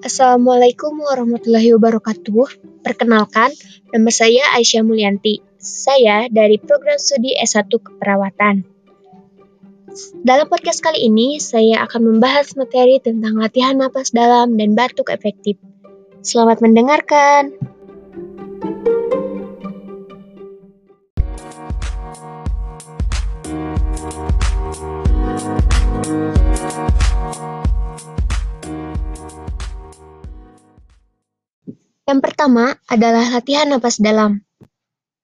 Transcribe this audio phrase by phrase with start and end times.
[0.00, 2.80] Assalamualaikum warahmatullahi wabarakatuh.
[2.80, 3.52] Perkenalkan,
[3.92, 5.44] nama saya Aisyah Mulyanti.
[5.60, 8.64] Saya dari program studi S1 Keperawatan.
[10.24, 15.60] Dalam podcast kali ini, saya akan membahas materi tentang latihan napas dalam dan batuk efektif.
[16.24, 17.60] Selamat mendengarkan.
[32.40, 34.40] Pertama adalah latihan napas dalam.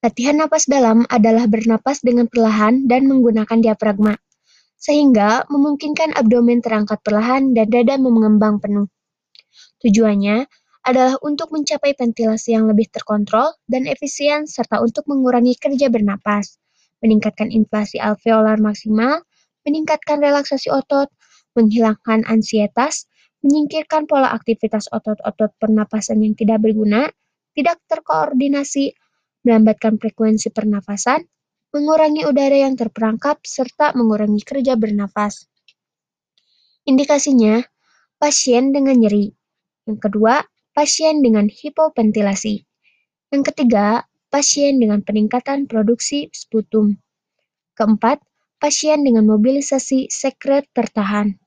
[0.04, 4.20] Latihan napas dalam adalah bernapas dengan perlahan dan menggunakan diafragma,
[4.76, 8.92] sehingga memungkinkan abdomen terangkat perlahan dan dada mengembang penuh.
[9.80, 10.44] Tujuannya
[10.84, 16.60] adalah untuk mencapai ventilasi yang lebih terkontrol dan efisien serta untuk mengurangi kerja bernapas,
[17.00, 19.24] meningkatkan inflasi alveolar maksimal,
[19.64, 21.08] meningkatkan relaksasi otot,
[21.56, 23.08] menghilangkan ansietas,
[23.46, 27.06] menyingkirkan pola aktivitas otot-otot pernapasan yang tidak berguna,
[27.54, 28.90] tidak terkoordinasi,
[29.46, 31.22] melambatkan frekuensi pernapasan,
[31.70, 35.46] mengurangi udara yang terperangkap, serta mengurangi kerja bernafas.
[36.90, 37.62] Indikasinya,
[38.18, 39.30] pasien dengan nyeri.
[39.86, 40.42] Yang kedua,
[40.74, 42.66] pasien dengan hipoventilasi.
[43.30, 46.98] Yang ketiga, pasien dengan peningkatan produksi sputum.
[47.78, 48.18] Keempat,
[48.58, 51.38] pasien dengan mobilisasi sekret tertahan.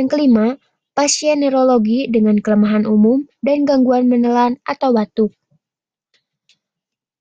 [0.00, 0.56] Yang kelima,
[1.00, 5.32] pasien neurologi dengan kelemahan umum dan gangguan menelan atau batuk.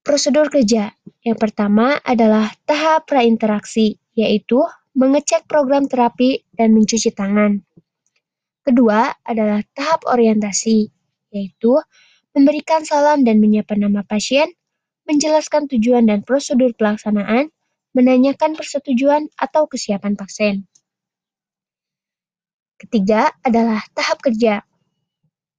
[0.03, 0.91] Prosedur kerja
[1.23, 4.59] yang pertama adalah tahap prainteraksi, yaitu
[4.99, 7.63] mengecek program terapi dan mencuci tangan.
[8.67, 10.91] Kedua adalah tahap orientasi,
[11.31, 11.79] yaitu
[12.35, 14.51] memberikan salam dan menyiapkan nama pasien,
[15.07, 17.47] menjelaskan tujuan dan prosedur pelaksanaan,
[17.95, 20.67] menanyakan persetujuan atau kesiapan pasien.
[22.79, 24.63] Ketiga adalah tahap kerja.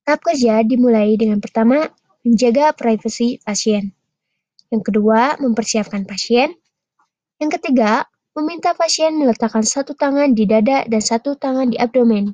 [0.09, 1.85] Tahap kerja dimulai dengan pertama,
[2.25, 3.93] menjaga privasi pasien.
[4.73, 6.57] Yang kedua, mempersiapkan pasien.
[7.37, 12.33] Yang ketiga, meminta pasien meletakkan satu tangan di dada dan satu tangan di abdomen.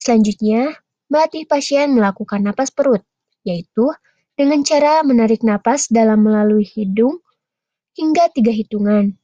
[0.00, 0.80] Selanjutnya,
[1.12, 3.04] melatih pasien melakukan napas perut,
[3.44, 3.92] yaitu
[4.32, 7.20] dengan cara menarik napas dalam melalui hidung
[7.98, 9.18] hingga tiga hitungan.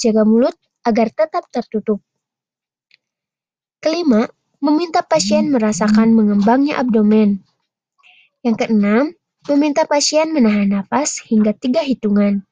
[0.00, 0.56] Jaga mulut
[0.88, 2.00] agar tetap tertutup.
[3.82, 4.30] Kelima,
[4.62, 7.42] meminta pasien merasakan mengembangnya abdomen.
[8.46, 9.10] Yang keenam,
[9.50, 12.46] meminta pasien menahan napas hingga tiga hitungan.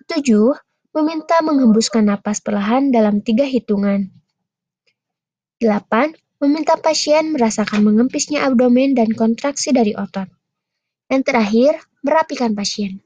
[0.00, 0.56] Ketujuh,
[0.96, 4.08] meminta menghembuskan napas perlahan dalam tiga hitungan.
[5.60, 10.32] Delapan, meminta pasien merasakan mengempisnya abdomen dan kontraksi dari otot.
[11.12, 13.04] Yang terakhir, merapikan pasien.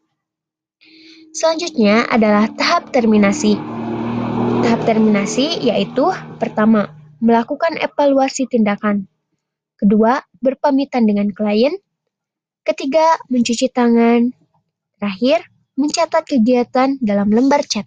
[1.34, 3.58] Selanjutnya adalah tahap terminasi.
[4.62, 6.08] Tahap terminasi yaitu
[6.40, 9.08] pertama, melakukan evaluasi tindakan.
[9.76, 11.76] Kedua, berpamitan dengan klien.
[12.64, 14.32] Ketiga, mencuci tangan.
[14.96, 15.44] Terakhir,
[15.76, 17.84] mencatat kegiatan dalam lembar chat.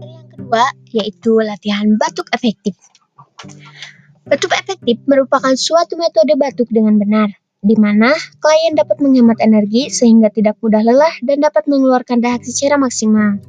[0.00, 2.80] Yang kedua, yaitu latihan batuk efektif.
[4.22, 7.28] Batuk efektif merupakan suatu metode batuk dengan benar,
[7.62, 12.78] di mana klien dapat menghemat energi sehingga tidak mudah lelah dan dapat mengeluarkan dahak secara
[12.78, 13.42] maksimal.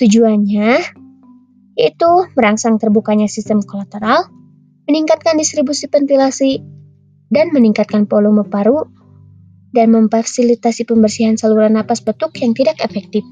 [0.00, 1.00] Tujuannya
[1.76, 4.28] yaitu merangsang terbukanya sistem kolateral,
[4.84, 6.60] meningkatkan distribusi ventilasi,
[7.32, 8.92] dan meningkatkan volume paru,
[9.72, 13.24] dan memfasilitasi pembersihan saluran napas batuk yang tidak efektif.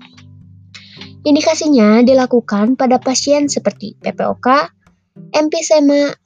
[1.20, 4.72] Indikasinya dilakukan pada pasien seperti PPOK,
[5.32, 6.16] emphysema,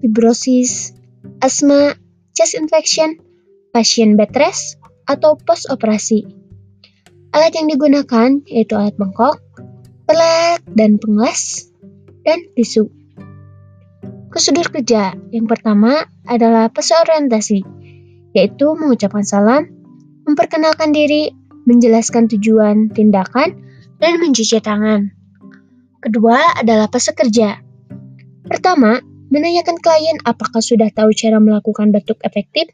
[0.00, 0.94] fibrosis,
[1.40, 1.96] asma,
[2.36, 3.18] chest infection,
[3.74, 4.78] pasien bed rest,
[5.08, 6.24] atau post-operasi.
[7.32, 9.40] Alat yang digunakan yaitu alat bengkok,
[10.04, 11.72] pelek dan penglas,
[12.22, 12.88] dan tisu.
[14.32, 17.60] Prosedur kerja yang pertama adalah orientasi,
[18.32, 19.68] yaitu mengucapkan salam,
[20.24, 21.32] memperkenalkan diri,
[21.68, 23.60] menjelaskan tujuan tindakan,
[24.00, 25.12] dan mencuci tangan.
[26.02, 27.60] Kedua adalah fase kerja,
[28.52, 29.00] Pertama,
[29.32, 32.68] menanyakan klien apakah sudah tahu cara melakukan batuk efektif.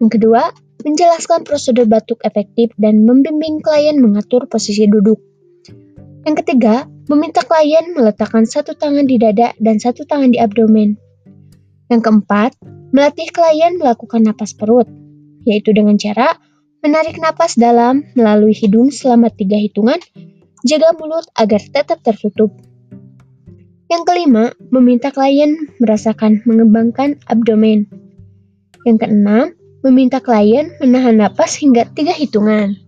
[0.00, 0.56] Yang kedua,
[0.88, 5.20] menjelaskan prosedur batuk efektif dan membimbing klien mengatur posisi duduk.
[6.24, 10.96] Yang ketiga, meminta klien meletakkan satu tangan di dada dan satu tangan di abdomen.
[11.92, 12.56] Yang keempat,
[12.96, 14.88] melatih klien melakukan napas perut,
[15.44, 16.40] yaitu dengan cara
[16.80, 20.00] menarik napas dalam melalui hidung selama tiga hitungan,
[20.64, 22.56] jaga mulut agar tetap tertutup.
[23.92, 27.84] Yang kelima, meminta klien merasakan mengembangkan abdomen.
[28.88, 29.46] Yang keenam,
[29.84, 32.80] meminta klien menahan napas hingga tiga hitungan.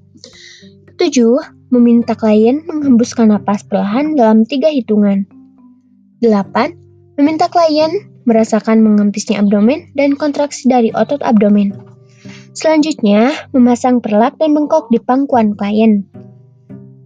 [0.96, 1.36] Tujuh,
[1.68, 5.28] meminta klien menghembuskan napas perlahan dalam tiga hitungan.
[6.24, 6.72] Delapan,
[7.20, 7.92] meminta klien
[8.24, 11.76] merasakan mengempisnya abdomen dan kontraksi dari otot abdomen.
[12.56, 16.08] Selanjutnya, memasang perlak dan bengkok di pangkuan klien.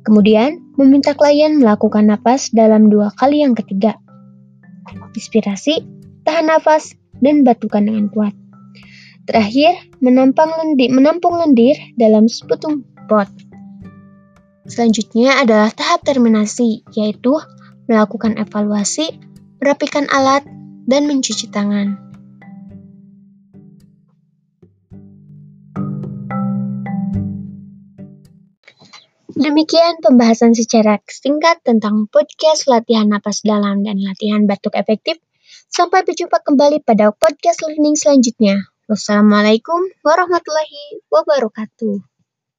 [0.06, 4.00] Kemudian, meminta klien melakukan napas dalam dua kali yang ketiga.
[5.12, 5.85] Inspirasi,
[6.25, 8.32] tahan nafas, dan batukan dengan kuat.
[9.29, 13.29] Terakhir, menampang lendir, menampung lendir dalam seputung pot.
[14.65, 17.37] Selanjutnya adalah tahap terminasi, yaitu
[17.85, 19.21] melakukan evaluasi,
[19.61, 20.49] merapikan alat,
[20.88, 22.10] dan mencuci tangan.
[29.40, 35.16] Demikian pembahasan secara singkat tentang podcast latihan napas dalam dan latihan batuk efektif.
[35.72, 38.69] Sampai berjumpa kembali pada podcast learning selanjutnya.
[38.84, 42.10] Wassalamualaikum warahmatullahi wabarakatuh.